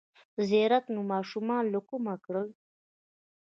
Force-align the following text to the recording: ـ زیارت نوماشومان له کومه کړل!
ـ 0.25 0.41
زیارت 0.49 0.85
نوماشومان 0.95 1.63
له 1.73 1.79
کومه 1.89 2.13
کړل! 2.25 2.49